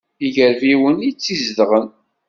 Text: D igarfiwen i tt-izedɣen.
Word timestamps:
D 0.19 0.21
igarfiwen 0.27 0.97
i 1.01 1.09
tt-izedɣen. 1.11 1.87